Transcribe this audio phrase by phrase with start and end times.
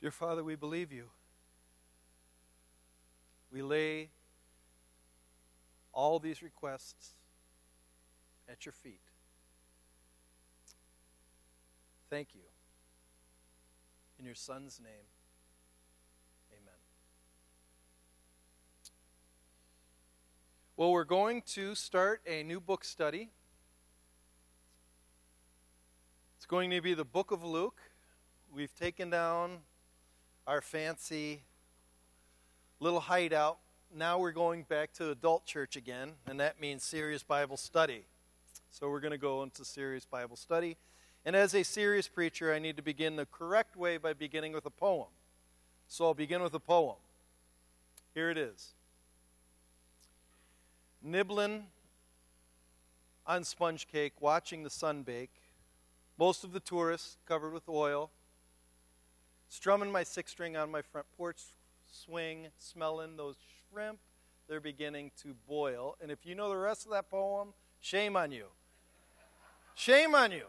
[0.00, 1.10] Dear Father, we believe you.
[3.52, 4.10] We lay
[5.92, 7.10] all these requests
[8.48, 9.02] at your feet.
[12.08, 12.40] Thank you.
[14.18, 15.06] In your Son's name,
[16.52, 16.74] amen.
[20.76, 23.30] Well, we're going to start a new book study.
[26.36, 27.80] It's going to be the book of Luke.
[28.52, 29.58] We've taken down
[30.50, 31.42] our fancy
[32.80, 33.58] little hideout.
[33.94, 38.02] Now we're going back to adult church again, and that means serious Bible study.
[38.72, 40.76] So we're going to go into serious Bible study.
[41.24, 44.66] And as a serious preacher, I need to begin the correct way by beginning with
[44.66, 45.06] a poem.
[45.86, 46.96] So I'll begin with a poem.
[48.12, 48.72] Here it is
[51.00, 51.66] Nibbling
[53.24, 55.30] on sponge cake, watching the sun bake,
[56.18, 58.10] most of the tourists covered with oil,
[59.50, 61.40] strumming my six string on my front porch
[61.92, 63.36] swing, smelling those
[63.68, 63.98] shrimp.
[64.48, 65.96] They're beginning to boil.
[66.00, 68.46] And if you know the rest of that poem, shame on you.
[69.74, 70.46] Shame on you.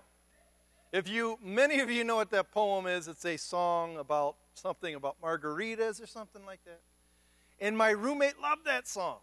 [0.92, 4.96] If you, many of you know what that poem is, it's a song about something
[4.96, 6.82] about margaritas or something like that.
[7.60, 9.18] And my roommate loved that song.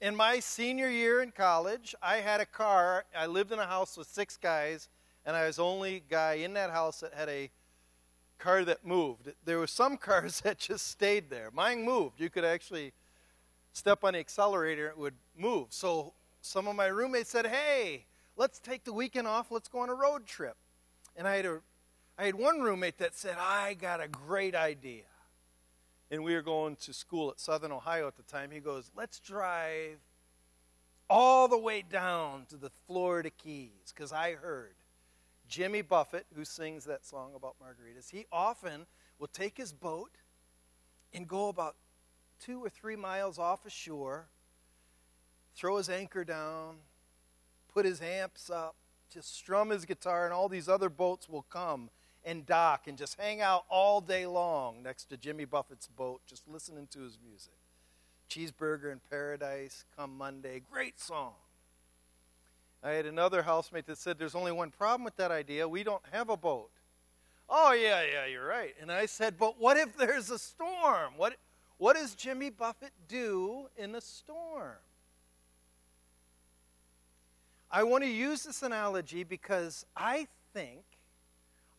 [0.00, 3.04] In my senior year in college, I had a car.
[3.16, 4.88] I lived in a house with six guys,
[5.26, 7.50] and I was the only guy in that house that had a
[8.38, 9.32] car that moved.
[9.44, 11.50] There were some cars that just stayed there.
[11.52, 12.20] Mine moved.
[12.20, 12.92] You could actually
[13.72, 15.66] step on the accelerator, it would move.
[15.70, 19.88] So some of my roommates said, Hey, let's take the weekend off, let's go on
[19.88, 20.56] a road trip.
[21.16, 21.60] And I had, a,
[22.18, 25.04] I had one roommate that said, I got a great idea.
[26.10, 28.50] And we were going to school at Southern Ohio at the time.
[28.50, 29.98] He goes, Let's drive
[31.10, 34.74] all the way down to the Florida Keys, because I heard
[35.48, 38.86] Jimmy Buffett, who sings that song about margaritas, he often
[39.18, 40.10] will take his boat
[41.12, 41.76] and go about
[42.38, 44.28] two or three miles off ashore,
[45.56, 46.76] throw his anchor down,
[47.72, 48.76] put his amps up,
[49.10, 51.90] just strum his guitar, and all these other boats will come
[52.24, 56.46] and dock and just hang out all day long next to Jimmy Buffett's boat, just
[56.46, 57.54] listening to his music.
[58.28, 61.32] Cheeseburger in Paradise, Come Monday, great song.
[62.82, 65.68] I had another housemate that said, There's only one problem with that idea.
[65.68, 66.70] We don't have a boat.
[67.50, 68.74] Oh, yeah, yeah, you're right.
[68.80, 71.14] And I said, But what if there's a storm?
[71.16, 71.36] What,
[71.78, 74.76] what does Jimmy Buffett do in a storm?
[77.70, 80.84] I want to use this analogy because I think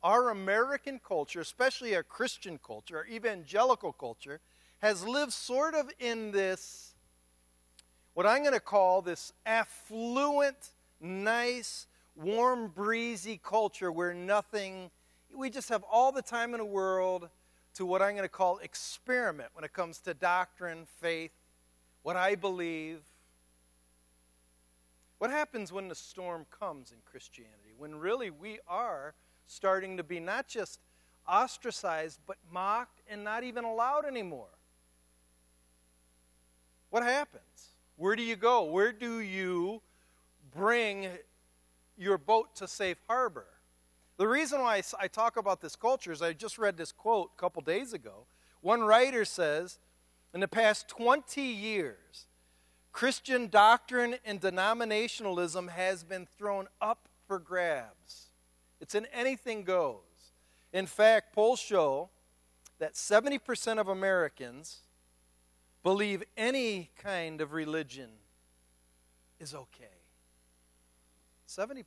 [0.03, 4.39] our American culture, especially our Christian culture, our evangelical culture,
[4.79, 6.93] has lived sort of in this,
[8.13, 14.91] what I'm going to call this affluent nice, warm, breezy culture where nothing,
[15.35, 17.29] we just have all the time in the world
[17.75, 21.31] to what I'm going to call experiment when it comes to doctrine, faith,
[22.03, 22.99] what I believe.
[25.17, 27.73] What happens when the storm comes in Christianity?
[27.77, 29.13] When really we are
[29.47, 30.79] starting to be not just
[31.27, 34.47] ostracized, but mocked and not even allowed anymore?
[36.89, 37.43] What happens?
[37.97, 38.63] Where do you go?
[38.63, 39.81] Where do you
[40.53, 41.09] bring
[41.97, 43.47] your boat to safe harbor.
[44.17, 47.39] The reason why I talk about this culture is I just read this quote a
[47.39, 48.25] couple days ago.
[48.61, 49.79] One writer says,
[50.33, 52.27] in the past 20 years,
[52.91, 58.29] Christian doctrine and denominationalism has been thrown up for grabs.
[58.81, 60.01] It's an anything goes.
[60.73, 62.09] In fact, polls show
[62.79, 64.79] that 70% of Americans
[65.83, 68.09] believe any kind of religion
[69.39, 69.98] is okay.
[71.49, 71.83] 70%.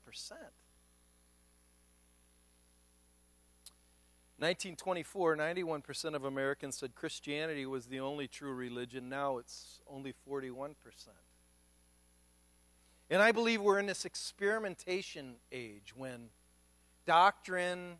[4.39, 9.09] 1924, 91% of Americans said Christianity was the only true religion.
[9.09, 10.75] Now it's only 41%.
[13.09, 16.31] And I believe we're in this experimentation age when
[17.06, 17.99] doctrine,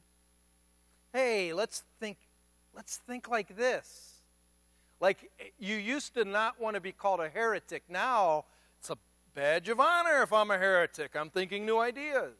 [1.13, 2.17] hey, let's think,
[2.75, 4.15] let's think like this.
[5.01, 5.31] Like
[5.61, 7.85] you used to not want to be called a heretic.
[7.89, 8.47] Now
[9.35, 11.17] Badge of honor if I'm a heretic.
[11.17, 12.37] I'm thinking new ideas.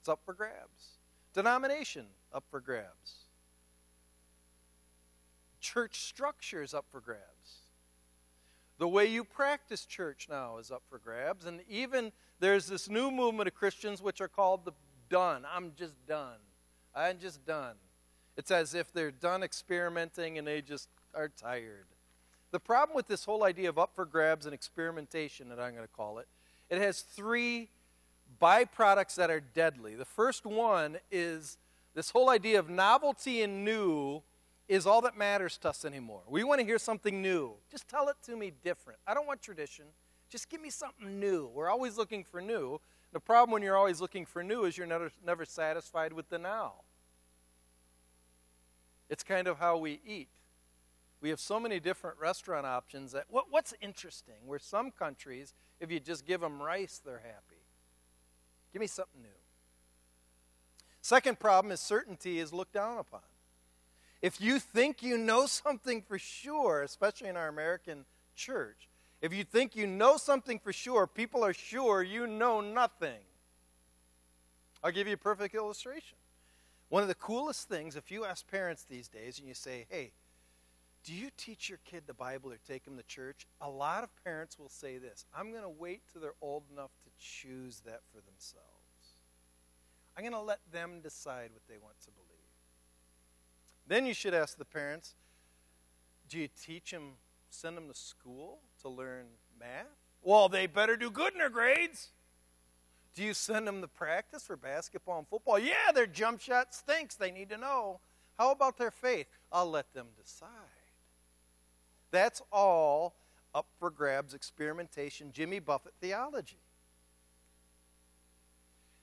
[0.00, 0.98] It's up for grabs.
[1.34, 3.24] Denomination, up for grabs.
[5.60, 7.22] Church structure is up for grabs.
[8.78, 11.46] The way you practice church now is up for grabs.
[11.46, 14.72] And even there's this new movement of Christians which are called the
[15.08, 15.44] done.
[15.52, 16.38] I'm just done.
[16.94, 17.74] I'm just done.
[18.36, 21.86] It's as if they're done experimenting and they just are tired.
[22.50, 25.86] The problem with this whole idea of up for grabs and experimentation, that I'm going
[25.86, 26.28] to call it,
[26.70, 27.68] it has three
[28.40, 29.94] byproducts that are deadly.
[29.94, 31.58] The first one is
[31.98, 34.22] This whole idea of novelty and new
[34.68, 36.22] is all that matters to us anymore.
[36.28, 37.54] We want to hear something new.
[37.72, 39.00] Just tell it to me different.
[39.04, 39.86] I don't want tradition.
[40.30, 41.50] Just give me something new.
[41.52, 42.80] We're always looking for new.
[43.12, 46.38] The problem when you're always looking for new is you're never, never satisfied with the
[46.38, 46.74] now.
[49.10, 50.28] It's kind of how we eat.
[51.20, 54.34] We have so many different restaurant options that what, what's interesting?
[54.46, 57.62] Where some countries, if you just give them rice, they're happy.
[58.72, 59.28] Give me something new.
[61.00, 63.20] Second problem is certainty is looked down upon.
[64.20, 68.04] If you think you know something for sure, especially in our American
[68.34, 68.88] church,
[69.20, 73.20] if you think you know something for sure, people are sure you know nothing.
[74.82, 76.18] I'll give you a perfect illustration.
[76.88, 80.12] One of the coolest things, if you ask parents these days and you say, hey,
[81.08, 83.46] do you teach your kid the Bible or take them to church?
[83.62, 86.90] A lot of parents will say this I'm going to wait till they're old enough
[87.04, 88.66] to choose that for themselves.
[90.14, 92.28] I'm going to let them decide what they want to believe.
[93.86, 95.14] Then you should ask the parents
[96.28, 97.12] do you teach them,
[97.48, 99.28] send them to school to learn
[99.58, 99.86] math?
[100.20, 102.08] Well, they better do good in their grades.
[103.14, 105.58] Do you send them to practice for basketball and football?
[105.58, 107.14] Yeah, their jump shot stinks.
[107.14, 108.00] They need to know.
[108.38, 109.26] How about their faith?
[109.50, 110.77] I'll let them decide.
[112.10, 113.14] That's all
[113.54, 116.60] up for grabs, experimentation, Jimmy Buffett theology.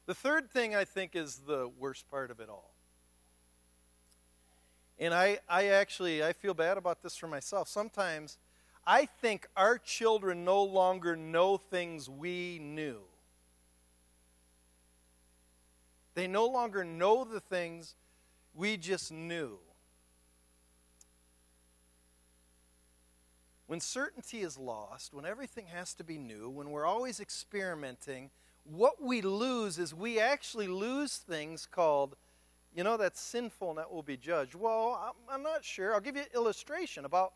[0.05, 2.71] The third thing I think is the worst part of it all.
[4.99, 7.67] And I, I actually I feel bad about this for myself.
[7.67, 8.37] Sometimes
[8.85, 13.01] I think our children no longer know things we knew.
[16.13, 17.95] They no longer know the things
[18.53, 19.57] we just knew.
[23.67, 28.29] When certainty is lost, when everything has to be new, when we're always experimenting,
[28.63, 32.15] what we lose is we actually lose things called,
[32.75, 34.53] you know, that's sinful and that will be judged.
[34.53, 35.93] Well, I'm, not sure.
[35.93, 37.05] I'll give you an illustration.
[37.05, 37.33] About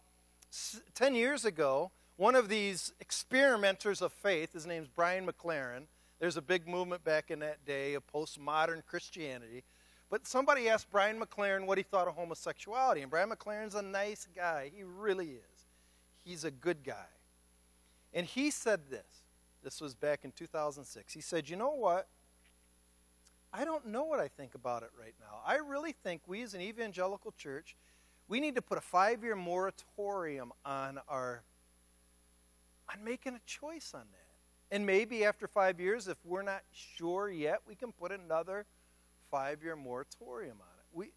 [0.94, 5.86] 10 years ago, one of these experimenters of faith, his name's Brian McLaren,
[6.20, 9.64] there's a big movement back in that day of postmodern Christianity.
[10.10, 13.02] But somebody asked Brian McLaren what he thought of homosexuality.
[13.02, 14.72] And Brian McLaren's a nice guy.
[14.76, 15.49] He really is.
[16.24, 17.08] He's a good guy.
[18.14, 19.24] And he said this.
[19.64, 21.14] This was back in 2006.
[21.14, 22.08] He said, You know what?
[23.52, 25.40] I don't know what I think about it right now.
[25.46, 27.76] I really think we as an evangelical church,
[28.28, 31.44] we need to put a five year moratorium on our
[32.92, 34.76] on making a choice on that.
[34.76, 38.66] And maybe after five years, if we're not sure yet, we can put another
[39.32, 40.86] five year moratorium on it.
[40.92, 41.12] We,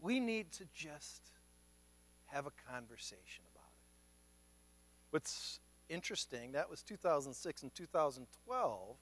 [0.00, 1.22] we need to just
[2.28, 5.10] have a conversation about it.
[5.10, 8.96] What's interesting, that was 2006 and 2012.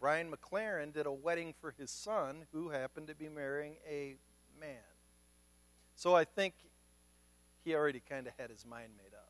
[0.00, 4.16] Brian McLaren did a wedding for his son who happened to be marrying a
[4.60, 4.76] man.
[5.96, 6.54] So I think
[7.64, 9.28] he already kind of had his mind made up.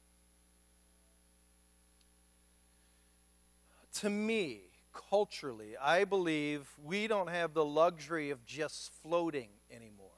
[4.01, 4.61] to me,
[4.93, 10.09] culturally, I believe we don't have the luxury of just floating anymore.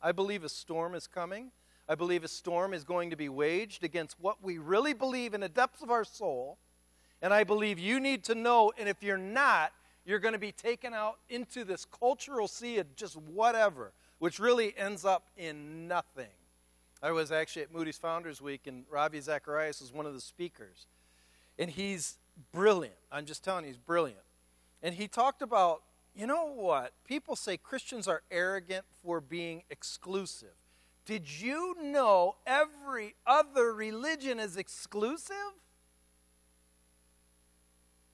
[0.00, 1.50] I believe a storm is coming.
[1.88, 5.40] I believe a storm is going to be waged against what we really believe in
[5.40, 6.58] the depths of our soul.
[7.20, 9.72] And I believe you need to know, and if you're not,
[10.04, 14.76] you're going to be taken out into this cultural sea of just whatever, which really
[14.76, 16.28] ends up in nothing.
[17.02, 20.86] I was actually at Moody's Founders Week, and Ravi Zacharias was one of the speakers.
[21.58, 22.18] And he's
[22.52, 22.96] brilliant.
[23.12, 24.24] I'm just telling you, he's brilliant.
[24.82, 25.82] And he talked about,
[26.14, 26.92] you know what?
[27.06, 30.54] People say Christians are arrogant for being exclusive.
[31.04, 35.36] Did you know every other religion is exclusive?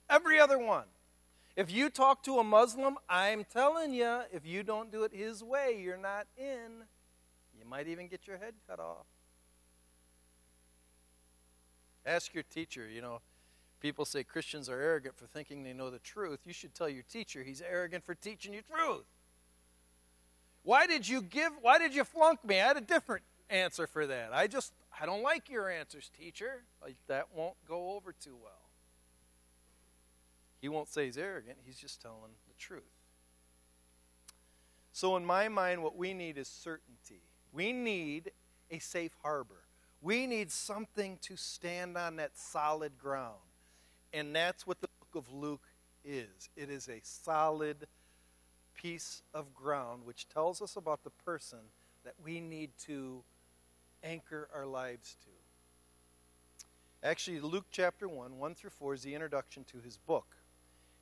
[0.09, 0.87] Every other one.
[1.57, 5.43] If you talk to a Muslim, I'm telling you, if you don't do it his
[5.45, 6.85] way, you're not in.
[7.59, 9.07] You might even get your head cut off.
[12.07, 13.21] Ask your teacher, you know,
[13.81, 16.41] People say Christians are arrogant for thinking they know the truth.
[16.45, 19.07] You should tell your teacher he's arrogant for teaching you truth.
[20.63, 22.61] Why did you give why did you flunk me?
[22.61, 24.31] I had a different answer for that.
[24.33, 26.65] I just I don't like your answers, teacher.
[26.83, 28.53] Like that won't go over too well.
[30.61, 32.83] He won't say he's arrogant, he's just telling the truth.
[34.93, 37.23] So in my mind what we need is certainty.
[37.53, 38.33] We need
[38.71, 39.65] a safe harbor.
[40.03, 43.37] We need something to stand on that solid ground.
[44.13, 45.67] And that's what the book of Luke
[46.05, 47.87] is it is a solid
[48.81, 51.59] piece of ground which tells us about the person
[52.05, 53.23] that we need to
[54.03, 55.29] anchor our lives to.
[57.07, 60.37] Actually, Luke chapter 1, 1 through 4 is the introduction to his book.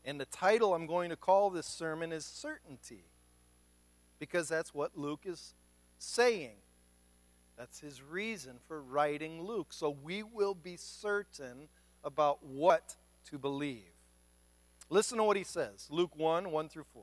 [0.05, 3.05] And the title I'm going to call this sermon is Certainty.
[4.19, 5.55] because that's what Luke is
[5.99, 6.57] saying.
[7.57, 9.69] That's his reason for writing Luke.
[9.71, 11.69] So we will be certain
[12.05, 12.97] about what
[13.31, 13.91] to believe.
[14.91, 17.03] Listen to what he says Luke 1 1 through 4.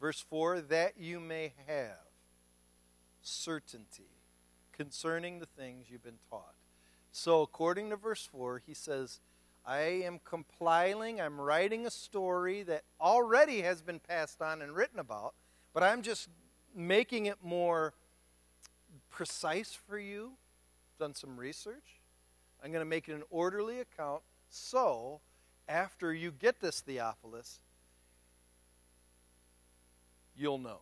[0.00, 1.96] Verse 4 that you may have
[3.22, 4.10] certainty
[4.72, 6.54] concerning the things you've been taught.
[7.10, 9.20] So, according to verse 4, he says,
[9.66, 14.98] I am compiling, I'm writing a story that already has been passed on and written
[14.98, 15.34] about,
[15.74, 16.28] but I'm just
[16.74, 17.92] making it more
[19.10, 20.32] precise for you.
[20.98, 22.00] Done some research.
[22.62, 25.20] I'm going to make it an orderly account so
[25.68, 27.60] after you get this Theophilus,
[30.38, 30.78] you'll know.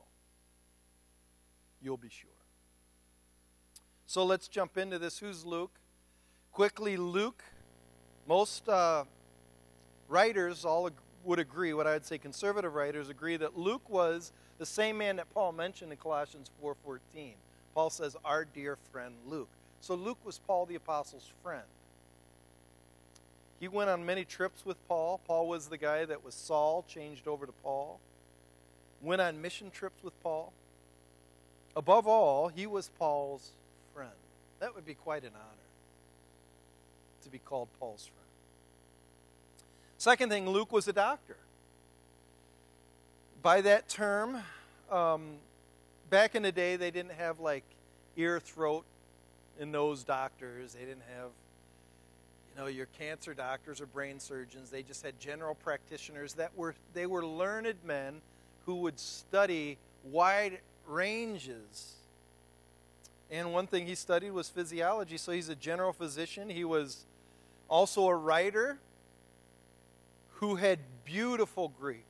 [1.81, 2.31] You'll be sure.
[4.07, 5.19] So let's jump into this.
[5.19, 5.79] Who's Luke?
[6.53, 7.43] Quickly, Luke.
[8.29, 9.05] Most uh,
[10.09, 10.91] writers all
[11.25, 15.17] would agree, what I would say conservative writers agree, that Luke was the same man
[15.17, 17.33] that Paul mentioned in Colossians 4.14.
[17.75, 19.51] Paul says, our dear friend Luke.
[19.81, 21.65] So Luke was Paul the Apostle's friend.
[23.61, 25.21] He went on many trips with Paul.
[25.27, 28.01] Paul was the guy that was Saul, changed over to Paul.
[29.03, 30.53] Went on mission trips with Paul.
[31.77, 33.51] Above all, he was Paul's
[33.95, 34.11] friend.
[34.61, 35.67] That would be quite an honor
[37.25, 38.17] to be called Paul's friend.
[39.99, 41.37] Second thing, Luke was a doctor.
[43.43, 44.43] By that term,
[44.91, 45.35] um,
[46.11, 47.65] back in the day, they didn't have like
[48.17, 48.85] ear, throat,
[49.61, 50.75] and nose doctors.
[50.75, 51.31] They didn't have,
[52.51, 54.71] you know, your cancer doctors or brain surgeons.
[54.71, 58.21] They just had general practitioners that were they were learned men
[58.67, 61.95] who would study wide ranges.
[63.31, 65.17] And one thing he studied was physiology.
[65.17, 66.51] So he's a general physician.
[66.51, 67.05] He was
[67.69, 68.79] also a writer
[70.35, 72.05] who had beautiful Greek.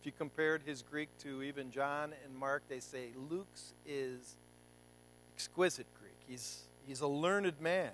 [0.00, 4.34] If you compared his Greek to even John and Mark, they say Luke's is
[5.34, 6.12] exquisite Greek.
[6.28, 7.92] He's, he's a learned man.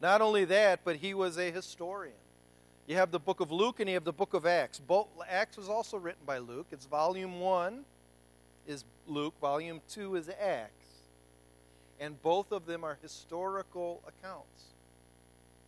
[0.00, 2.14] Not only that, but he was a historian.
[2.86, 4.80] You have the book of Luke and you have the book of Acts.
[4.80, 6.66] Both, Acts was also written by Luke.
[6.72, 7.84] It's volume 1
[8.66, 10.86] is Luke, volume 2 is Acts.
[12.00, 14.64] And both of them are historical accounts.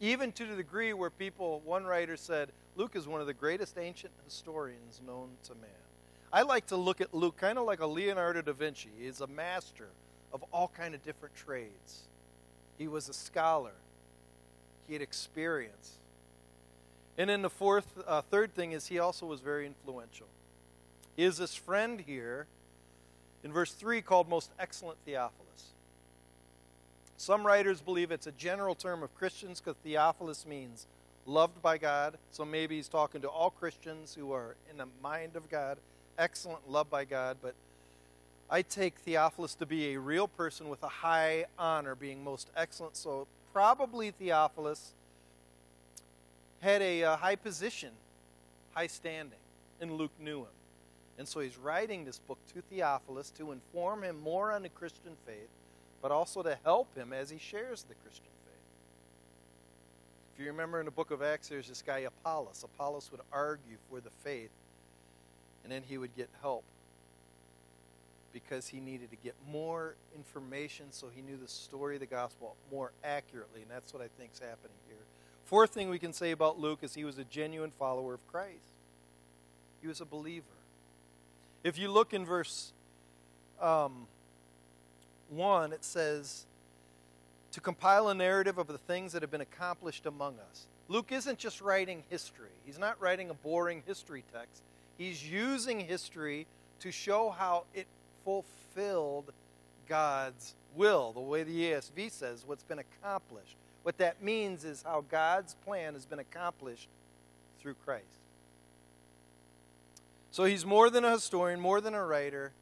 [0.00, 3.78] Even to the degree where people, one writer said, Luke is one of the greatest
[3.78, 5.70] ancient historians known to man.
[6.32, 8.88] I like to look at Luke kind of like a Leonardo da Vinci.
[8.98, 9.88] He's a master
[10.32, 12.08] of all kind of different trades.
[12.78, 13.74] He was a scholar.
[14.88, 15.98] He had experience.
[17.18, 20.26] And then the fourth, uh, third thing is he also was very influential.
[21.16, 22.46] He is this friend here
[23.44, 25.72] in verse 3 called most excellent Theophilus.
[27.16, 30.86] Some writers believe it's a general term of Christians because Theophilus means
[31.26, 32.16] loved by God.
[32.30, 35.78] So maybe he's talking to all Christians who are in the mind of God,
[36.18, 37.36] excellent, loved by God.
[37.42, 37.54] But
[38.50, 42.96] I take Theophilus to be a real person with a high honor, being most excellent.
[42.96, 44.94] So probably Theophilus
[46.62, 47.90] had a uh, high position,
[48.72, 49.38] high standing,
[49.80, 50.54] and Luke knew him.
[51.18, 55.12] And so he's writing this book to Theophilus to inform him more on the Christian
[55.26, 55.48] faith,
[56.00, 58.54] but also to help him as he shares the Christian faith.
[60.34, 62.64] if you remember in the book of Acts, there's this guy Apollos.
[62.64, 64.50] Apollos would argue for the faith,
[65.64, 66.64] and then he would get help
[68.32, 72.56] because he needed to get more information so he knew the story of the gospel
[72.70, 74.91] more accurately, and that's what I think is happening here.
[75.52, 78.56] Fourth thing we can say about Luke is he was a genuine follower of Christ.
[79.82, 80.46] He was a believer.
[81.62, 82.72] If you look in verse
[83.60, 84.06] um,
[85.28, 86.46] 1, it says,
[87.50, 90.64] to compile a narrative of the things that have been accomplished among us.
[90.88, 94.62] Luke isn't just writing history, he's not writing a boring history text.
[94.96, 96.46] He's using history
[96.80, 97.88] to show how it
[98.24, 99.30] fulfilled
[99.86, 103.56] God's will, the way the ESV says, what's been accomplished.
[103.82, 106.88] What that means is how God's plan has been accomplished
[107.60, 108.06] through Christ.
[110.30, 112.52] So he's more than a historian, more than a writer.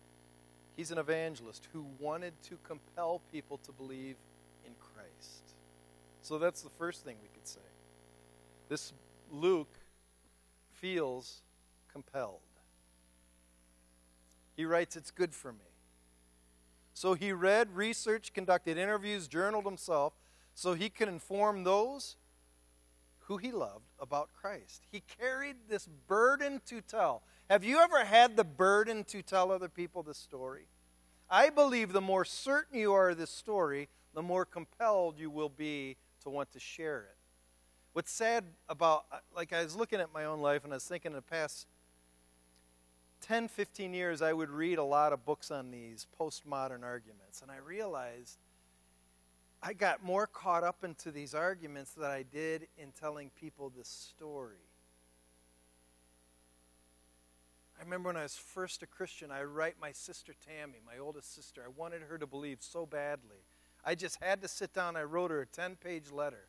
[0.77, 4.17] He's an evangelist who wanted to compel people to believe
[4.67, 5.55] in Christ.
[6.23, 7.61] so that's the first thing we could say.
[8.69, 8.93] This
[9.31, 9.79] Luke
[10.73, 11.43] feels
[11.93, 12.41] compelled.
[14.57, 15.59] He writes, It's good for me.
[16.95, 20.13] So he read, researched, conducted interviews, journaled himself,
[20.61, 22.17] so he could inform those
[23.21, 24.83] who he loved about Christ.
[24.93, 27.23] He carried this burden to tell.
[27.49, 30.67] Have you ever had the burden to tell other people the story?
[31.31, 35.49] I believe the more certain you are of this story, the more compelled you will
[35.49, 37.17] be to want to share it.
[37.95, 41.13] What's sad about, like, I was looking at my own life and I was thinking
[41.13, 41.69] in the past
[43.23, 47.41] 10, 15 years, I would read a lot of books on these postmodern arguments.
[47.41, 48.37] And I realized
[49.63, 53.89] I got more caught up into these arguments than I did in telling people this
[53.89, 54.57] story.
[57.79, 61.35] I remember when I was first a Christian, I write my sister Tammy, my oldest
[61.35, 61.63] sister.
[61.65, 63.45] I wanted her to believe so badly.
[63.85, 64.97] I just had to sit down.
[64.97, 66.49] I wrote her a 10 page letter,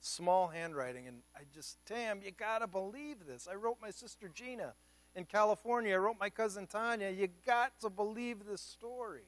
[0.00, 3.48] small handwriting, and I just, Tam, you got to believe this.
[3.50, 4.74] I wrote my sister Gina
[5.14, 5.94] in California.
[5.94, 9.26] I wrote my cousin Tanya, you got to believe this story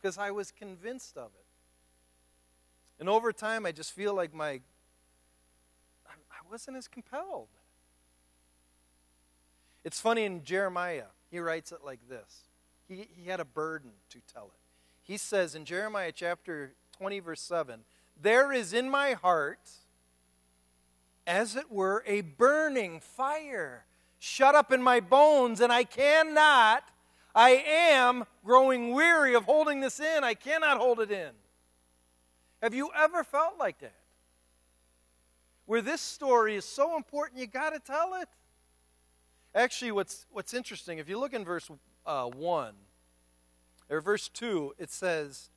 [0.00, 1.45] because I was convinced of it.
[2.98, 4.60] And over time, I just feel like my,
[6.06, 7.48] I wasn't as compelled.
[9.84, 12.48] It's funny in Jeremiah, he writes it like this.
[12.88, 14.60] He, he had a burden to tell it.
[15.02, 17.80] He says in Jeremiah chapter 20, verse 7,
[18.20, 19.60] There is in my heart,
[21.26, 23.84] as it were, a burning fire
[24.18, 26.82] shut up in my bones, and I cannot,
[27.34, 30.24] I am growing weary of holding this in.
[30.24, 31.30] I cannot hold it in.
[32.62, 33.94] Have you ever felt like that?
[35.66, 38.28] Where this story is so important, you got to tell it.
[39.54, 41.70] Actually, what's, what's interesting, if you look in verse
[42.04, 42.74] uh, 1
[43.90, 45.50] or verse 2, it says,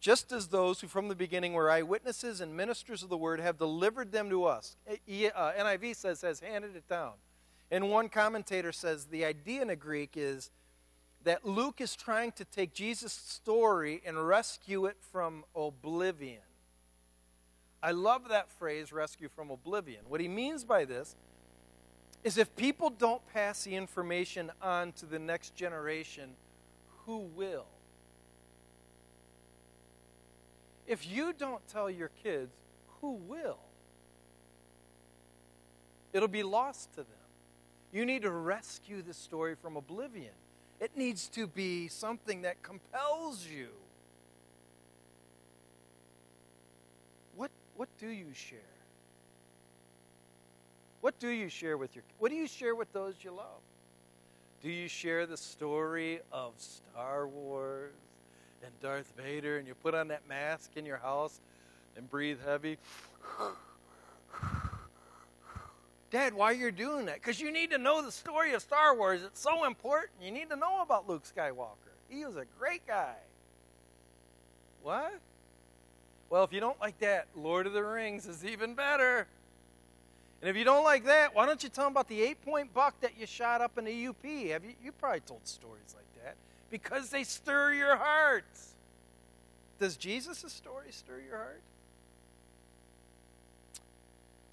[0.00, 3.56] just as those who from the beginning were eyewitnesses and ministers of the word have
[3.56, 4.76] delivered them to us.
[4.86, 7.12] Uh, NIV says, has handed it down.
[7.70, 10.50] And one commentator says the idea in the Greek is
[11.24, 16.42] that Luke is trying to take Jesus' story and rescue it from oblivion.
[17.82, 20.02] I love that phrase, rescue from oblivion.
[20.08, 21.16] What he means by this
[22.22, 26.30] is if people don't pass the information on to the next generation,
[27.04, 27.66] who will?
[30.86, 32.52] If you don't tell your kids,
[33.00, 33.58] who will?
[36.12, 37.06] It'll be lost to them.
[37.92, 40.32] You need to rescue this story from oblivion.
[40.84, 43.68] It needs to be something that compels you.
[47.36, 48.58] What, what do you share?
[51.00, 53.62] What do you share with your What do you share with those you love?
[54.62, 57.94] Do you share the story of Star Wars
[58.62, 61.40] and Darth Vader and you put on that mask in your house
[61.96, 62.76] and breathe heavy?
[66.14, 67.16] Dad, why are you're doing that?
[67.16, 69.24] Because you need to know the story of Star Wars.
[69.24, 70.12] It's so important.
[70.22, 71.90] You need to know about Luke Skywalker.
[72.08, 73.16] He was a great guy.
[74.84, 75.18] What?
[76.30, 79.26] Well, if you don't like that, Lord of the Rings is even better.
[80.40, 82.94] And if you don't like that, why don't you tell them about the eight-point buck
[83.00, 84.24] that you shot up in the UP?
[84.52, 84.74] Have you?
[84.84, 86.36] You probably told stories like that
[86.70, 88.44] because they stir your heart.
[89.80, 91.62] Does Jesus' story stir your heart?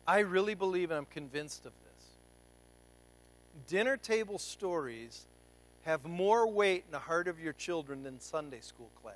[0.07, 2.05] I really believe and I'm convinced of this.
[3.67, 5.25] Dinner table stories
[5.83, 9.15] have more weight in the heart of your children than Sunday school class.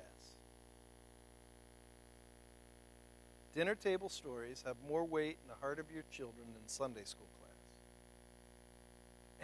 [3.54, 7.26] Dinner table stories have more weight in the heart of your children than Sunday school
[7.40, 7.46] class.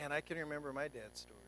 [0.04, 1.38] And I can remember my dad's stories.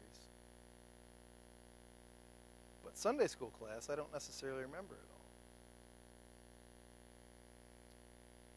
[2.82, 5.13] But Sunday school class, I don't necessarily remember it all.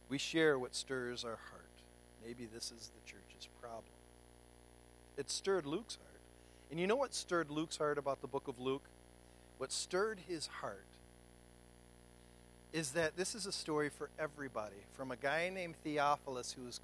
[0.09, 1.63] We share what stirs our heart.
[2.25, 3.83] Maybe this is the church's problem.
[5.17, 6.21] It stirred Luke's heart.
[6.71, 8.83] And you know what stirred Luke's heart about the book of Luke?
[9.57, 10.85] What stirred his heart
[12.73, 16.79] is that this is a story for everybody, from a guy named Theophilus who is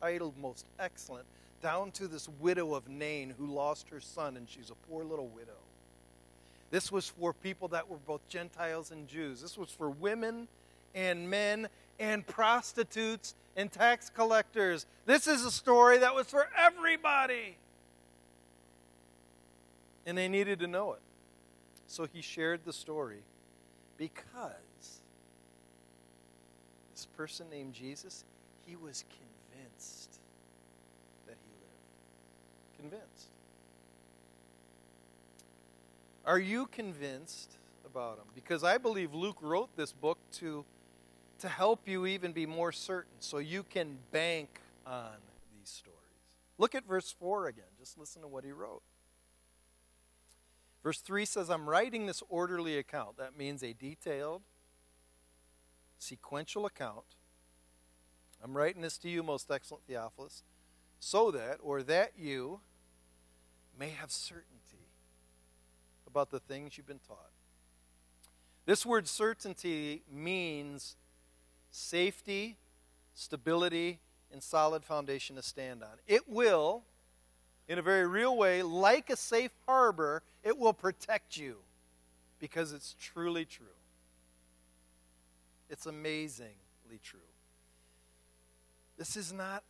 [0.00, 1.26] titled Most Excellent,
[1.60, 5.26] down to this widow of Nain who lost her son and she's a poor little
[5.26, 5.58] widow.
[6.70, 9.40] This was for people that were both Gentiles and Jews.
[9.40, 10.48] This was for women
[10.94, 14.86] and men and prostitutes and tax collectors.
[15.06, 17.56] This is a story that was for everybody.
[20.06, 21.00] And they needed to know it.
[21.86, 23.22] So he shared the story
[23.96, 25.00] because
[26.94, 28.24] this person named Jesus,
[28.66, 30.20] he was convinced
[31.26, 32.90] that he lived.
[32.90, 33.28] Convinced.
[36.24, 37.56] Are you convinced
[37.86, 38.26] about him?
[38.34, 40.64] Because I believe Luke wrote this book to
[41.38, 45.16] to help you even be more certain so you can bank on
[45.52, 45.98] these stories.
[46.58, 47.64] Look at verse 4 again.
[47.78, 48.82] Just listen to what he wrote.
[50.82, 53.18] Verse 3 says, I'm writing this orderly account.
[53.18, 54.42] That means a detailed,
[55.98, 57.04] sequential account.
[58.42, 60.44] I'm writing this to you, most excellent Theophilus,
[61.00, 62.60] so that, or that you,
[63.78, 64.88] may have certainty
[66.06, 67.30] about the things you've been taught.
[68.66, 70.96] This word certainty means
[71.70, 72.56] safety,
[73.14, 74.00] stability,
[74.32, 75.90] and solid foundation to stand on.
[76.06, 76.82] It will,
[77.66, 81.56] in a very real way, like a safe harbor, it will protect you
[82.38, 83.66] because it's truly true.
[85.70, 87.20] It's amazingly true.
[88.96, 89.62] This is not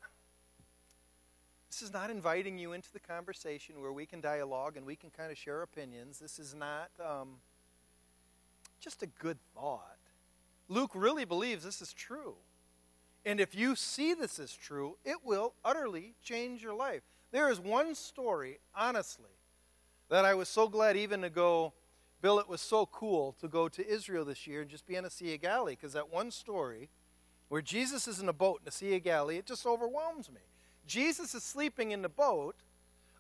[1.71, 5.11] this is not inviting you into the conversation where we can dialogue and we can
[5.11, 6.19] kind of share opinions.
[6.19, 7.37] This is not um,
[8.81, 9.98] just a good thought.
[10.69, 12.35] Luke really believes this is true.
[13.25, 17.03] And if you see this as true, it will utterly change your life.
[17.31, 19.31] There is one story, honestly,
[20.09, 21.75] that I was so glad even to go.
[22.21, 25.05] Bill, it was so cool to go to Israel this year and just be in
[25.05, 26.89] the Sea of Galilee because that one story
[27.49, 30.41] where Jesus is in a boat in the Sea of Galilee, it just overwhelms me.
[30.87, 32.57] Jesus is sleeping in the boat,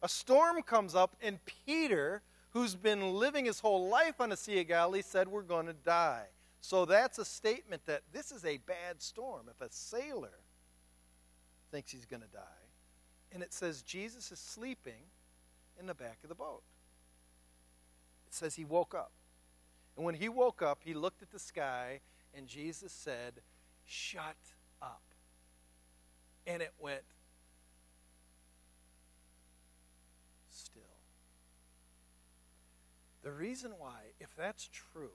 [0.03, 4.61] a storm comes up, and Peter, who's been living his whole life on the Sea
[4.61, 6.27] of Galilee, said, We're going to die.
[6.61, 9.47] So that's a statement that this is a bad storm.
[9.49, 10.39] If a sailor
[11.71, 12.41] thinks he's going to die,
[13.33, 15.05] and it says Jesus is sleeping
[15.79, 16.63] in the back of the boat,
[18.27, 19.13] it says he woke up.
[19.97, 22.01] And when he woke up, he looked at the sky,
[22.35, 23.35] and Jesus said,
[23.85, 24.37] Shut
[24.83, 25.03] up.
[26.47, 27.03] And it went
[30.51, 30.83] still.
[33.23, 35.11] The reason why, if that's true,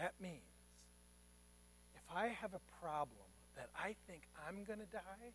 [0.00, 0.40] that means
[1.94, 5.32] if I have a problem that I think I'm going to die,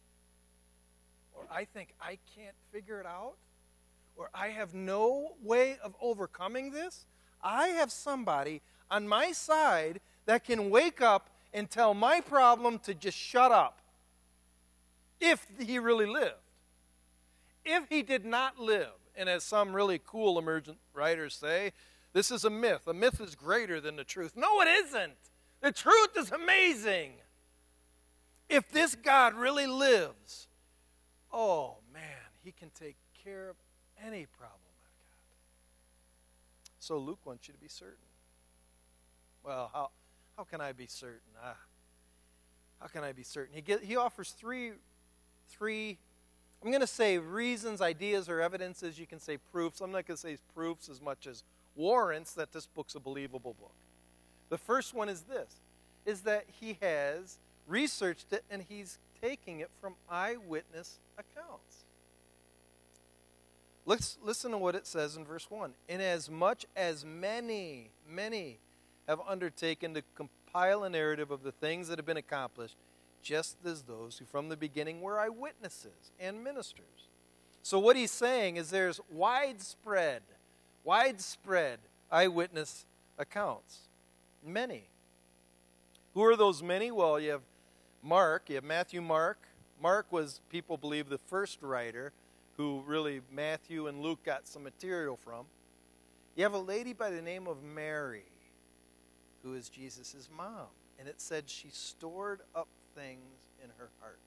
[1.34, 3.36] or I think I can't figure it out,
[4.16, 7.06] or I have no way of overcoming this,
[7.44, 12.96] I have somebody on my side that can wake up and tell my problem to
[12.96, 13.82] just shut up
[15.22, 16.34] if he really lived.
[17.64, 21.72] If he did not live, and as some really cool emergent writers say,
[22.16, 22.88] this is a myth.
[22.88, 24.38] A myth is greater than the truth.
[24.38, 25.18] No, it isn't.
[25.62, 27.12] The truth is amazing.
[28.48, 30.48] If this God really lives,
[31.34, 32.02] oh man,
[32.42, 33.58] he can take care of
[34.02, 36.72] any problem I've got.
[36.80, 37.98] So Luke wants you to be certain.
[39.44, 39.90] Well, how,
[40.38, 41.20] how can I be certain?
[41.44, 41.58] Ah,
[42.80, 43.54] how can I be certain?
[43.54, 44.72] He, get, he offers three,
[45.50, 45.98] three,
[46.64, 48.98] I'm going to say reasons, ideas, or evidences.
[48.98, 49.82] You can say proofs.
[49.82, 51.44] I'm not going to say proofs as much as
[51.76, 53.74] warrants that this book's a believable book.
[54.50, 55.62] The first one is this,
[56.06, 61.86] is that he has researched it and he's taking it from eyewitness accounts.
[63.86, 65.74] Let's listen to what it says in verse 1.
[65.88, 68.58] Inasmuch as many, many
[69.08, 72.78] have undertaken to compile a narrative of the things that have been accomplished,
[73.22, 77.10] just as those who from the beginning were eyewitnesses and ministers.
[77.62, 80.22] So, what he's saying is there's widespread,
[80.86, 82.86] widespread eyewitness
[83.18, 83.80] accounts.
[84.46, 84.84] Many.
[86.14, 86.92] Who are those many?
[86.92, 87.42] Well, you have
[88.02, 89.40] Mark, you have Matthew, Mark.
[89.82, 92.14] Mark was, people believe, the first writer
[92.56, 95.46] who really Matthew and Luke got some material from.
[96.36, 98.24] You have a lady by the name of Mary
[99.44, 100.68] who is Jesus' mom.
[101.00, 104.20] And it said she stored up things in her heart.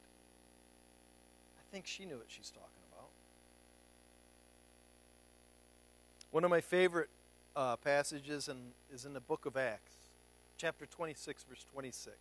[1.58, 3.08] I think she knew what she's talking about.
[6.30, 7.08] One of my favorite
[7.56, 8.56] uh, passages in,
[8.92, 9.94] is in the book of Acts,
[10.58, 12.14] chapter 26, verse 26.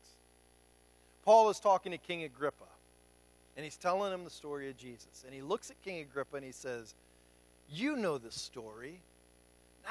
[1.26, 2.64] Paul is talking to King Agrippa,
[3.58, 5.24] and he's telling him the story of Jesus.
[5.26, 6.96] And he looks at King Agrippa and he says,
[7.70, 9.02] You know the story.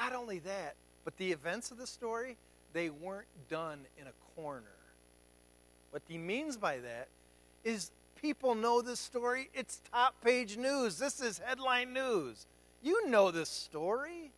[0.01, 0.75] Not only that,
[1.05, 2.37] but the events of the story,
[2.73, 4.63] they weren't done in a corner.
[5.91, 7.07] What he means by that
[7.63, 9.49] is people know this story.
[9.53, 10.97] It's top page news.
[10.97, 12.47] This is headline news.
[12.81, 14.31] You know this story.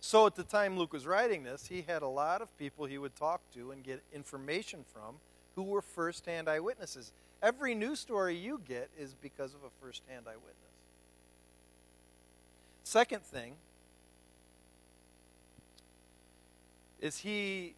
[0.00, 2.98] So at the time Luke was writing this, he had a lot of people he
[2.98, 5.16] would talk to and get information from
[5.54, 7.12] who were first-hand eyewitnesses.
[7.42, 10.54] Every news story you get is because of a first-hand eyewitness.
[12.82, 13.54] Second thing
[17.00, 17.74] is he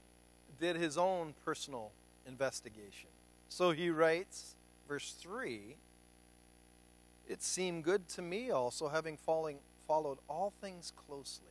[0.60, 1.90] did his own personal
[2.26, 3.10] investigation.
[3.48, 4.54] So he writes,
[4.88, 5.76] verse 3
[7.28, 11.46] It seemed good to me also, having falling, followed all things closely.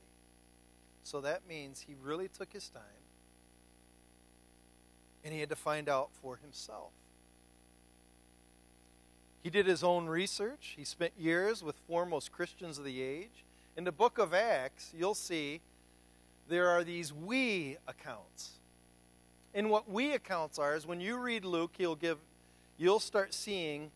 [1.04, 2.84] So that means he really took his time
[5.24, 6.92] and he had to find out for himself.
[9.44, 10.76] He did his own research.
[10.78, 13.44] He spent years with foremost Christians of the age.
[13.76, 15.62] In the book of Acts, you'll see
[16.48, 18.52] there are these we accounts.
[19.54, 22.20] And what we accounts are is when you read Luke, he'll give
[22.78, 23.92] you'll start seeing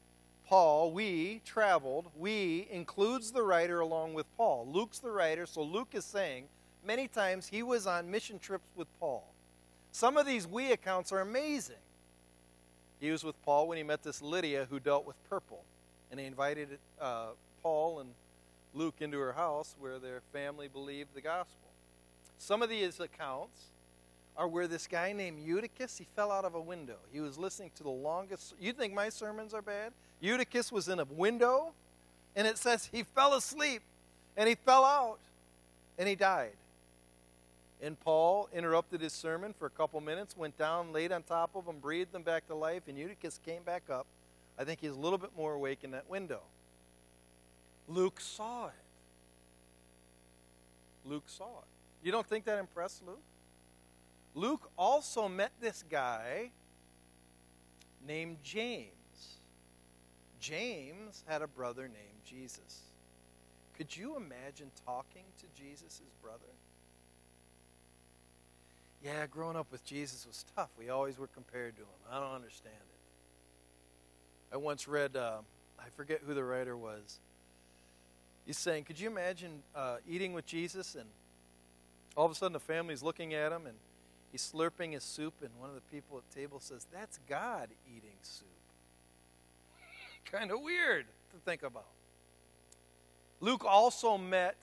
[0.47, 4.67] Paul, we traveled, we includes the writer along with Paul.
[4.71, 6.45] Luke's the writer, so Luke is saying
[6.85, 9.25] many times he was on mission trips with Paul.
[9.91, 11.77] Some of these we accounts are amazing.
[12.99, 15.63] He was with Paul when he met this Lydia who dealt with purple.
[16.11, 17.29] And he invited uh,
[17.63, 18.09] Paul and
[18.73, 21.69] Luke into her house where their family believed the gospel.
[22.37, 23.71] Some of these accounts
[24.37, 26.97] are where this guy named Eutychus, he fell out of a window.
[27.11, 28.53] He was listening to the longest.
[28.59, 29.93] You think my sermons are bad?
[30.21, 31.73] Eutychus was in a window,
[32.35, 33.81] and it says he fell asleep,
[34.37, 35.19] and he fell out,
[35.97, 36.53] and he died.
[37.81, 41.65] And Paul interrupted his sermon for a couple minutes, went down, laid on top of
[41.65, 44.07] him, breathed him back to life, and Eutychus came back up.
[44.57, 46.39] I think he's a little bit more awake in that window.
[47.87, 48.73] Luke saw it.
[51.05, 51.67] Luke saw it.
[52.03, 53.21] You don't think that impressed Luke?
[54.33, 56.51] Luke also met this guy
[58.07, 58.94] named James.
[60.39, 62.81] James had a brother named Jesus.
[63.77, 66.39] Could you imagine talking to Jesus' brother?
[69.03, 70.69] Yeah, growing up with Jesus was tough.
[70.79, 71.87] We always were compared to him.
[72.11, 74.55] I don't understand it.
[74.55, 75.39] I once read, uh,
[75.79, 77.19] I forget who the writer was.
[78.45, 81.05] He's saying, Could you imagine uh, eating with Jesus and
[82.15, 83.75] all of a sudden the family's looking at him and
[84.35, 87.69] He's slurping his soup, and one of the people at the table says, That's God
[87.87, 88.49] eating soup.
[90.31, 91.87] Kind of weird to think about.
[93.39, 94.55] Luke also met,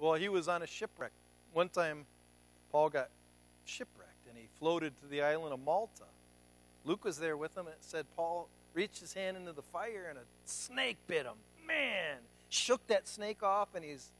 [0.00, 1.12] well, he was on a shipwreck.
[1.52, 2.04] One time,
[2.72, 3.08] Paul got
[3.64, 6.04] shipwrecked, and he floated to the island of Malta.
[6.84, 10.06] Luke was there with him, and it said Paul reached his hand into the fire,
[10.08, 11.36] and a snake bit him.
[11.66, 12.16] Man,
[12.48, 14.10] shook that snake off, and he's,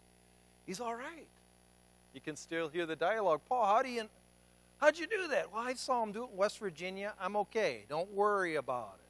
[0.67, 1.27] he's all right.
[2.15, 3.43] You can still hear the dialogue.
[3.49, 4.09] Paul, how do you
[4.79, 5.53] How'd you do that?
[5.53, 7.15] Well, I saw him do it in West Virginia.
[7.19, 7.85] I'm okay.
[7.89, 9.06] Don't worry about it.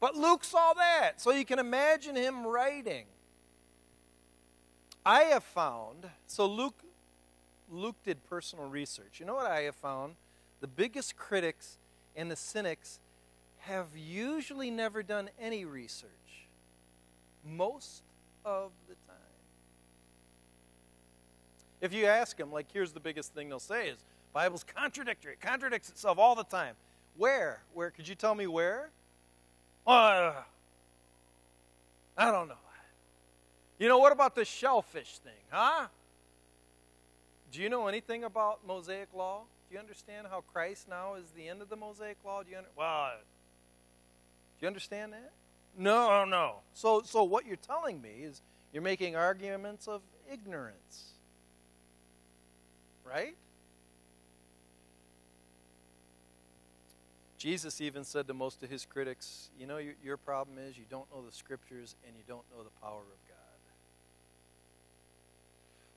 [0.00, 3.06] But Luke saw that, so you can imagine him writing.
[5.06, 6.82] I have found, so Luke
[7.70, 9.18] Luke did personal research.
[9.18, 10.14] You know what I have found?
[10.60, 11.78] The biggest critics
[12.14, 13.00] and the cynics
[13.60, 16.10] have usually never done any research.
[17.44, 18.02] Most
[18.44, 19.16] of the time.
[21.80, 23.98] If you ask them, like, here's the biggest thing they'll say is,
[24.32, 25.32] Bible's contradictory.
[25.32, 26.74] It contradicts itself all the time.
[27.16, 27.62] Where?
[27.72, 27.90] Where?
[27.90, 28.90] Could you tell me where?
[29.86, 30.32] Uh,
[32.16, 32.54] I don't know.
[33.78, 35.88] You know, what about the shellfish thing, huh?
[37.52, 39.42] Do you know anything about Mosaic law?
[39.68, 42.42] Do you understand how Christ now is the end of the Mosaic law?
[42.42, 43.10] Do you under, well,
[44.58, 45.32] do you understand that?
[45.76, 46.56] No, no.
[46.72, 48.40] So, so what you're telling me is
[48.72, 51.12] you're making arguments of ignorance,
[53.04, 53.36] right?
[57.44, 60.86] Jesus even said to most of his critics, You know, your, your problem is you
[60.88, 63.36] don't know the scriptures and you don't know the power of God.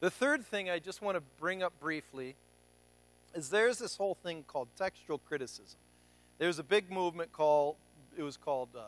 [0.01, 2.35] The third thing I just want to bring up briefly
[3.33, 5.79] is there's this whole thing called textual criticism.
[6.37, 7.77] There's a big movement called,
[8.17, 8.81] it was called, uh,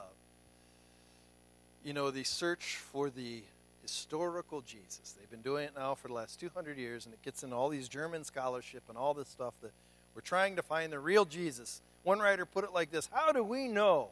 [1.86, 3.42] you know, the search for the
[3.84, 5.16] historical Jesus.
[5.18, 7.70] They've been doing it now for the last 200 years, and it gets into all
[7.70, 9.72] these German scholarship and all this stuff that
[10.16, 11.82] we're trying to find the real Jesus.
[12.04, 14.10] One writer put it like this How do we know?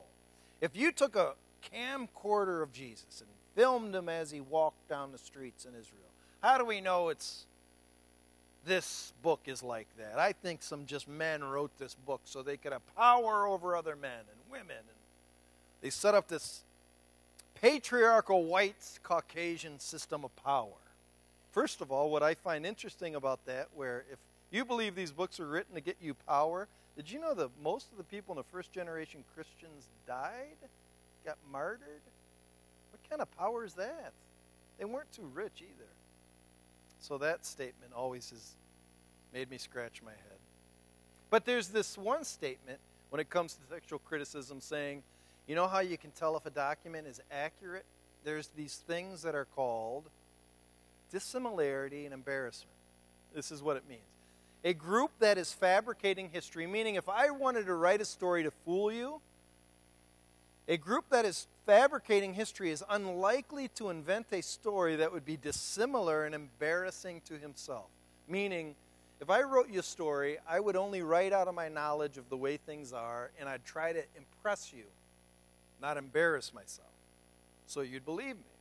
[0.62, 1.34] If you took a
[1.74, 6.02] camcorder of Jesus and filmed him as he walked down the streets in Israel,
[6.42, 7.46] how do we know it's
[8.66, 10.20] this book is like that?
[10.20, 13.96] I think some just men wrote this book so they could have power over other
[13.96, 14.78] men and women.
[14.78, 14.98] And
[15.82, 16.62] they set up this
[17.56, 20.70] patriarchal white Caucasian system of power.
[21.52, 24.20] First of all, what I find interesting about that, where if
[24.52, 27.92] you believe these books were written to get you power, did you know that most
[27.92, 30.58] of the people in the first generation Christians died,
[31.26, 32.02] got martyred?
[32.92, 34.14] What kind of power is that?
[34.80, 35.90] They weren't too rich either.
[37.00, 38.56] So that statement always has
[39.34, 40.40] made me scratch my head.
[41.30, 42.80] But there's this one statement
[43.10, 45.04] when it comes to textual criticism saying,
[45.46, 47.86] you know how you can tell if a document is accurate?
[48.24, 50.06] There's these things that are called
[51.12, 52.76] dissimilarity and embarrassment.
[53.34, 54.02] This is what it means
[54.68, 58.52] a group that is fabricating history, meaning if I wanted to write a story to
[58.66, 59.22] fool you,
[60.68, 65.38] a group that is fabricating history is unlikely to invent a story that would be
[65.38, 67.86] dissimilar and embarrassing to himself.
[68.28, 68.76] Meaning,
[69.22, 72.28] if I wrote you a story, I would only write out of my knowledge of
[72.28, 74.84] the way things are, and I'd try to impress you,
[75.82, 76.90] not embarrass myself.
[77.68, 78.52] so you'd believe me.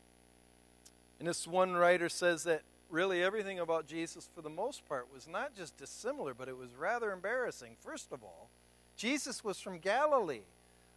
[1.19, 5.27] And this one writer says that really everything about Jesus, for the most part, was
[5.29, 7.77] not just dissimilar, but it was rather embarrassing.
[7.81, 8.49] First of all,
[8.97, 10.43] Jesus was from Galilee.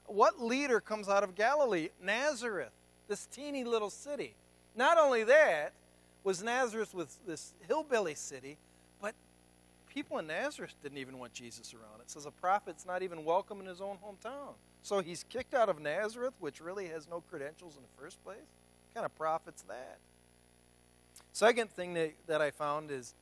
[0.05, 1.89] What leader comes out of Galilee?
[2.01, 2.71] Nazareth,
[3.07, 4.33] this teeny little city.
[4.75, 5.73] Not only that,
[6.23, 8.57] was Nazareth was this hillbilly city,
[9.01, 9.13] but
[9.93, 12.01] people in Nazareth didn't even want Jesus around.
[12.01, 14.53] It says a prophet's not even welcome in his own hometown.
[14.83, 18.37] So he's kicked out of Nazareth, which really has no credentials in the first place.
[18.37, 19.97] What kind of prophet's that?
[21.33, 23.13] Second thing that, that I found is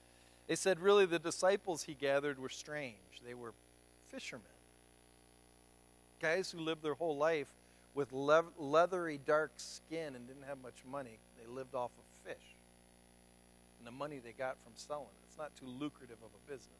[0.48, 2.96] they said really the disciples he gathered were strange.
[3.26, 3.54] They were
[4.10, 4.46] fishermen.
[6.22, 7.50] Guys who lived their whole life
[7.94, 11.20] with le- leathery dark skin and didn't have much money.
[11.40, 12.56] They lived off of fish
[13.80, 15.28] and the money they got from selling it.
[15.28, 16.72] It's not too lucrative of a business.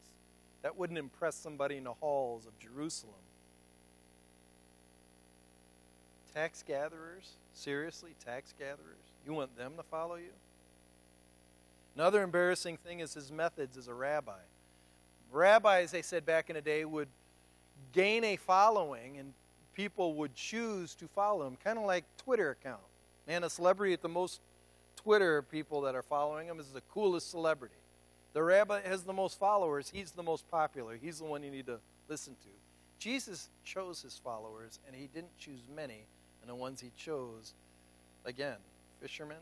[0.62, 3.14] That wouldn't impress somebody in the halls of Jerusalem.
[6.34, 7.36] Tax gatherers?
[7.54, 8.78] Seriously, tax gatherers?
[9.26, 10.32] You want them to follow you?
[11.98, 14.38] Another embarrassing thing is his methods as a rabbi.
[15.32, 17.08] Rabbis, they said back in the day, would
[17.92, 19.32] gain a following and
[19.74, 22.82] people would choose to follow him, kind of like Twitter account.
[23.26, 24.40] Man, a celebrity at the most
[24.94, 27.74] Twitter people that are following him is the coolest celebrity.
[28.32, 30.96] The rabbi has the most followers, he's the most popular.
[31.02, 32.48] He's the one you need to listen to.
[33.00, 36.04] Jesus chose his followers, and he didn't choose many,
[36.42, 37.54] and the ones he chose,
[38.24, 38.58] again,
[39.00, 39.38] fishermen,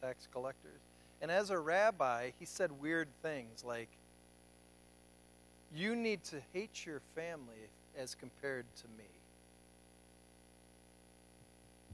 [0.00, 0.91] tax collectors.
[1.22, 3.88] And as a rabbi, he said weird things like,
[5.74, 9.04] You need to hate your family as compared to me.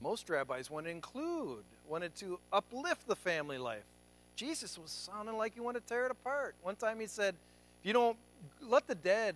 [0.01, 3.85] Most rabbis wanted to include, wanted to uplift the family life.
[4.35, 6.55] Jesus was sounding like he wanted to tear it apart.
[6.63, 7.35] One time he said,
[7.83, 8.17] If you don't
[8.63, 9.35] let the dead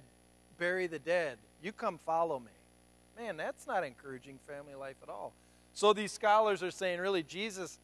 [0.59, 2.47] bury the dead, you come follow me.
[3.19, 5.33] Man, that's not encouraging family life at all.
[5.75, 7.79] So these scholars are saying, really, Jesus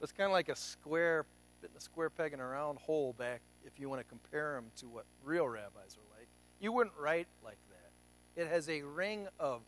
[0.00, 1.24] was kind of like a square
[1.62, 4.64] fitting a square peg in a round hole back if you want to compare them
[4.76, 6.26] to what real rabbis are like.
[6.60, 8.42] You wouldn't write like that.
[8.42, 9.62] It has a ring of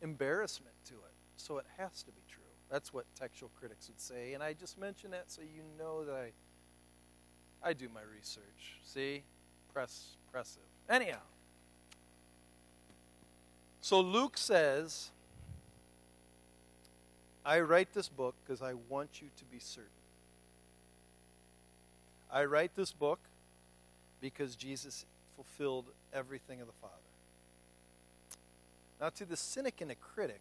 [0.00, 2.42] embarrassment to it, so it has to be true.
[2.70, 6.14] That's what textual critics would say, and I just mention that so you know that
[6.14, 8.78] I, I do my research.
[8.84, 9.24] See,
[9.72, 10.62] press, pressive.
[10.88, 11.18] Anyhow,
[13.80, 15.10] so Luke says,
[17.44, 19.97] I write this book because I want you to be certain.
[22.30, 23.20] I write this book
[24.20, 26.94] because Jesus fulfilled everything of the Father.
[29.00, 30.40] Now, to the cynic and the critic,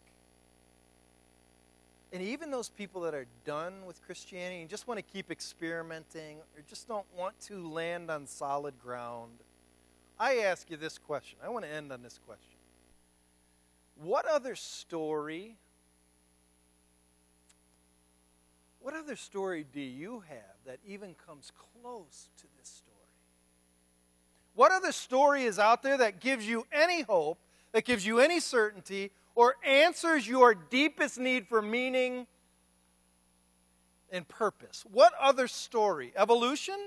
[2.12, 6.38] and even those people that are done with Christianity and just want to keep experimenting
[6.38, 9.34] or just don't want to land on solid ground,
[10.20, 11.38] I ask you this question.
[11.44, 12.58] I want to end on this question.
[14.02, 15.58] What other story
[18.88, 22.96] What other story do you have that even comes close to this story?
[24.56, 27.38] What other story is out there that gives you any hope,
[27.74, 32.28] that gives you any certainty, or answers your deepest need for meaning
[34.10, 34.86] and purpose?
[34.90, 36.14] What other story?
[36.16, 36.78] Evolution?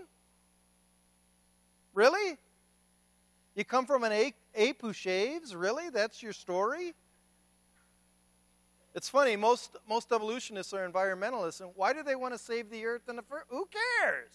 [1.93, 2.39] Really?
[3.55, 5.55] You come from an ape, ape who shaves?
[5.55, 5.91] Really?
[5.91, 6.95] That's your story?
[8.95, 12.85] It's funny, most, most evolutionists are environmentalists, and why do they want to save the
[12.85, 13.23] earth in the?
[13.49, 14.33] Who cares?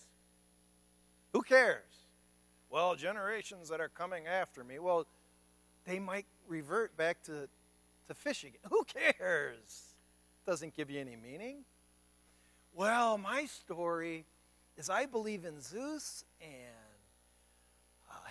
[1.34, 1.84] Who cares?
[2.70, 5.06] Well, generations that are coming after me, well,
[5.86, 7.48] they might revert back to,
[8.08, 8.54] to fishing.
[8.70, 9.96] Who cares?
[10.46, 11.66] Doesn't give you any meaning.
[12.74, 14.26] Well, my story
[14.78, 16.75] is I believe in Zeus and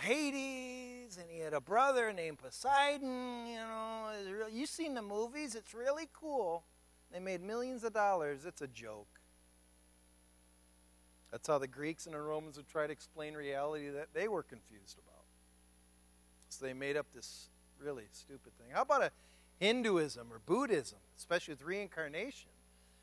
[0.05, 3.47] Hades, and he had a brother named Poseidon.
[3.47, 4.11] You know,
[4.53, 6.65] you've seen the movies; it's really cool.
[7.13, 8.45] They made millions of dollars.
[8.45, 9.21] It's a joke.
[11.31, 14.43] That's how the Greeks and the Romans would try to explain reality that they were
[14.43, 15.25] confused about.
[16.49, 17.49] So they made up this
[17.81, 18.69] really stupid thing.
[18.73, 19.11] How about a
[19.59, 22.51] Hinduism or Buddhism, especially with reincarnation?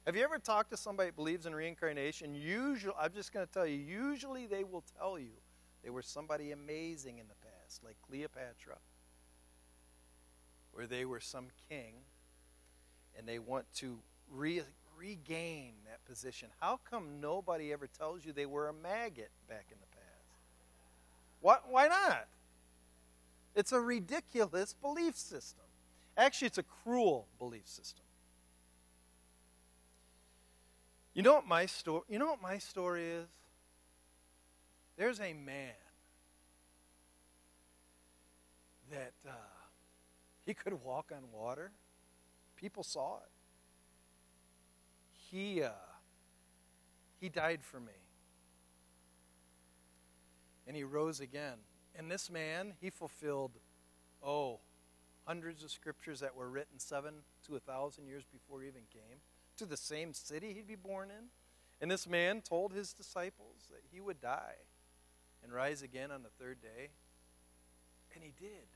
[0.06, 2.34] Have you ever talked to somebody that believes in reincarnation?
[2.34, 5.32] Usually, I'm just going to tell you, usually they will tell you
[5.84, 8.78] they were somebody amazing in the past, like Cleopatra,
[10.74, 11.94] or they were some king,
[13.18, 14.00] and they want to
[14.32, 14.62] re-
[14.98, 16.50] regain that position.
[16.60, 20.02] How come nobody ever tells you they were a maggot back in the past?
[21.42, 22.28] What, why not?
[23.56, 25.66] It's a ridiculous belief system.
[26.16, 28.06] Actually, it's a cruel belief system.
[31.14, 32.04] You know what my story?
[32.08, 33.28] You know what my story is?
[35.02, 35.74] There's a man
[38.92, 39.32] that uh,
[40.46, 41.72] he could walk on water.
[42.56, 43.32] People saw it.
[45.32, 45.70] he, uh,
[47.20, 47.98] he died for me.
[50.68, 51.58] And he rose again.
[51.96, 53.54] And this man, he fulfilled,
[54.24, 54.60] oh,
[55.26, 59.18] hundreds of scriptures that were written seven to a thousand years before he even came
[59.58, 61.30] to the same city he'd be born in.
[61.82, 64.58] And this man told his disciples that he would die
[65.44, 66.90] and rise again on the third day.
[68.14, 68.68] And he did.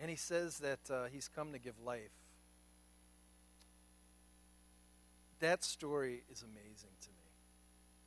[0.00, 2.10] And he says that uh, he's come to give life.
[5.40, 7.14] That story is amazing to me.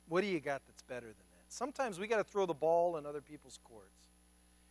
[0.08, 1.44] What do you got that's better than that?
[1.48, 4.08] Sometimes we got to throw the ball in other people's courts.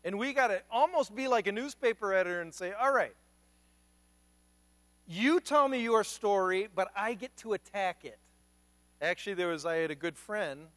[0.04, 3.16] And we got to almost be like a newspaper editor and say, all right,
[5.08, 8.18] you tell me your story, but I get to attack it.
[9.02, 10.68] Actually, there was I had a good friend,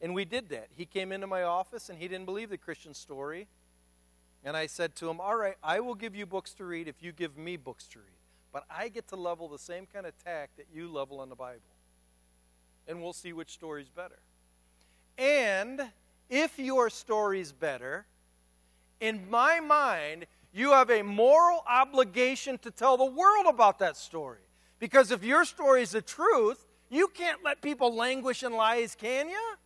[0.00, 0.68] and we did that.
[0.76, 3.46] He came into my office and he didn't believe the Christian story.
[4.44, 7.02] And I said to him, All right, I will give you books to read if
[7.02, 8.08] you give me books to read.
[8.52, 11.34] But I get to level the same kind of attack that you level on the
[11.34, 11.60] Bible.
[12.86, 14.18] And we'll see which story's better.
[15.16, 15.80] And
[16.28, 18.04] if your story's better,
[19.00, 24.38] in my mind, you have a moral obligation to tell the world about that story.
[24.78, 29.28] Because if your story is the truth, you can't let people languish in lies, can
[29.28, 29.56] you?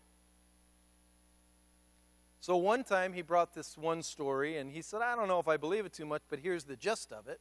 [2.41, 5.49] So one time he brought this one story and he said, I don't know if
[5.49, 7.41] I believe it too much, but here's the gist of it.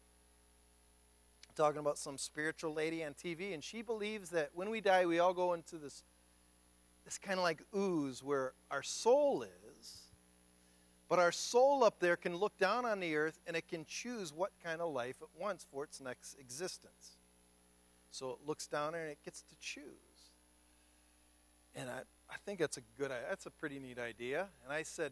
[1.55, 5.19] Talking about some spiritual lady on TV, and she believes that when we die, we
[5.19, 6.03] all go into this,
[7.05, 10.01] this kind of like ooze where our soul is.
[11.09, 14.33] But our soul up there can look down on the earth and it can choose
[14.33, 17.17] what kind of life it wants for its next existence.
[18.11, 19.83] So it looks down and it gets to choose.
[21.75, 24.47] And I, I think that's a good that's a pretty neat idea.
[24.63, 25.11] And I said,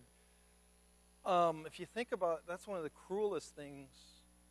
[1.25, 3.89] um, if you think about that's one of the cruelest things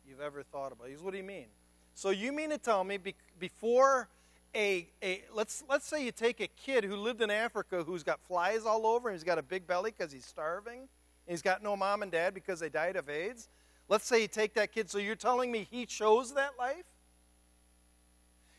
[0.07, 0.87] you've ever thought about.
[0.87, 1.47] He goes, what do you mean?
[1.93, 4.09] So you mean to tell me be, before
[4.53, 8.19] a, a let's let's say you take a kid who lived in Africa who's got
[8.21, 10.87] flies all over and he's got a big belly because he's starving and
[11.27, 13.49] he's got no mom and dad because they died of AIDS.
[13.87, 14.89] Let's say you take that kid.
[14.89, 16.85] So you're telling me he chose that life?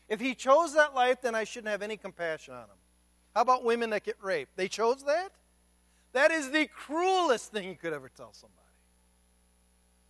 [0.07, 2.76] If he chose that life, then I shouldn't have any compassion on him.
[3.37, 4.57] How about women that get raped?
[4.57, 5.29] They chose that?
[6.13, 8.57] That is the cruelest thing you could ever tell somebody.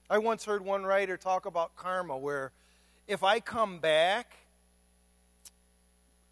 [0.09, 2.53] I once heard one writer talk about karma where
[3.05, 4.37] if I come back,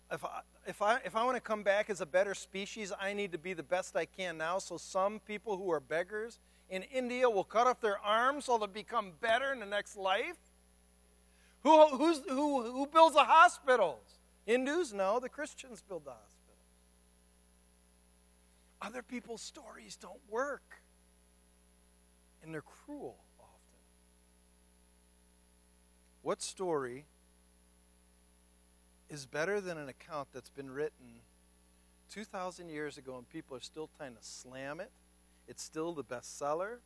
[0.10, 3.12] if I, if I, if I want to come back as a better species, I
[3.12, 4.58] need to be the best I can now.
[4.60, 6.40] So some people who are beggars
[6.70, 10.38] in India will cut off their arms so they'll become better in the next life.
[11.64, 12.14] Who, who,
[12.72, 14.20] who builds the hospitals?
[14.46, 14.94] Hindus?
[14.94, 16.35] No, the Christians build the hospitals.
[18.86, 20.84] Other people's stories don't work,
[22.44, 23.80] and they're cruel often.
[26.22, 27.06] What story
[29.10, 31.22] is better than an account that's been written
[32.12, 34.92] 2,000 years ago and people are still trying to slam it?
[35.48, 36.78] It's still the bestseller,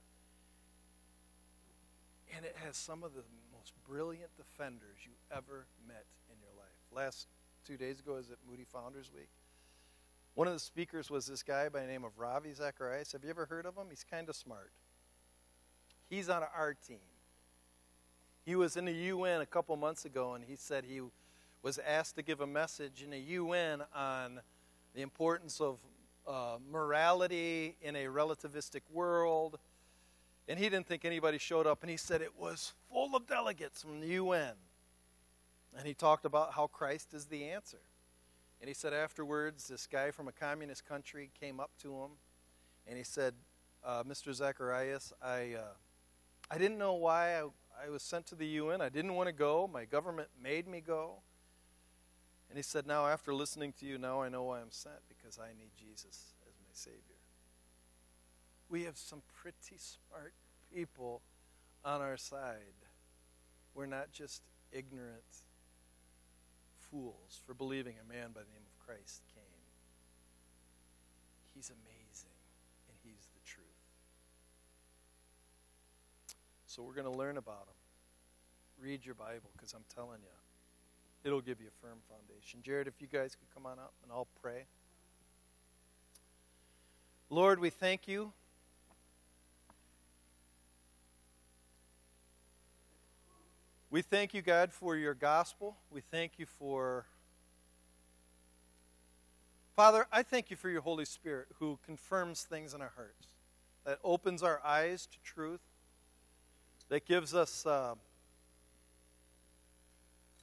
[2.33, 3.23] and it has some of the
[3.53, 6.77] most brilliant defenders you ever met in your life.
[6.93, 7.27] Last
[7.65, 9.29] two days ago, is it Moody Founders Week?
[10.35, 13.11] One of the speakers was this guy by the name of Ravi Zacharias.
[13.11, 13.87] Have you ever heard of him?
[13.89, 14.71] He's kind of smart.
[16.09, 16.99] He's on our team.
[18.45, 21.01] He was in the UN a couple months ago, and he said he
[21.61, 24.39] was asked to give a message in the UN on
[24.95, 25.77] the importance of
[26.27, 29.59] uh, morality in a relativistic world.
[30.47, 33.83] And he didn't think anybody showed up, and he said it was full of delegates
[33.83, 34.53] from the UN.
[35.77, 37.81] And he talked about how Christ is the answer.
[38.59, 42.11] And he said afterwards, this guy from a communist country came up to him
[42.87, 43.33] and he said,
[43.85, 44.33] uh, Mr.
[44.33, 45.73] Zacharias, I, uh,
[46.51, 47.43] I didn't know why I,
[47.85, 48.81] I was sent to the UN.
[48.81, 49.69] I didn't want to go.
[49.71, 51.21] My government made me go.
[52.49, 55.37] And he said, Now, after listening to you, now I know why I'm sent because
[55.37, 56.99] I need Jesus as my Savior.
[58.69, 60.33] We have some pretty smart
[60.73, 61.21] people
[61.85, 62.57] on our side.
[63.73, 64.41] We're not just
[64.71, 65.23] ignorant
[66.91, 69.43] fools for believing a man by the name of Christ came.
[71.53, 72.37] He's amazing,
[72.87, 73.65] and he's the truth.
[76.65, 77.79] So we're going to learn about him.
[78.81, 80.37] Read your Bible, because I'm telling you,
[81.23, 82.61] it'll give you a firm foundation.
[82.63, 84.65] Jared, if you guys could come on up and I'll pray.
[87.29, 88.31] Lord, we thank you
[93.91, 95.75] We thank you, God, for your gospel.
[95.89, 97.07] We thank you for.
[99.75, 103.29] Father, I thank you for your Holy Spirit who confirms things in our hearts,
[103.85, 105.61] that opens our eyes to truth,
[106.89, 107.95] that gives us uh,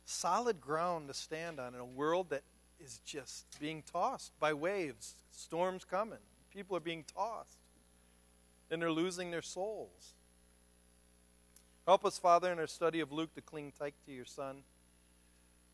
[0.05, 2.43] solid ground to stand on in a world that
[2.81, 6.19] is just being tossed by waves, storms coming.
[6.53, 7.61] People are being tossed,
[8.73, 10.16] and they're losing their souls.
[11.87, 14.57] Help us, Father, in our study of Luke to cling tight to your Son,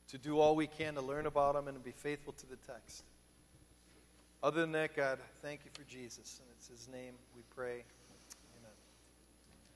[0.08, 2.56] to do all we can to learn about him and to be faithful to the
[2.56, 3.02] text.
[4.42, 7.84] Other than that, God, thank you for Jesus, and it's his name we pray.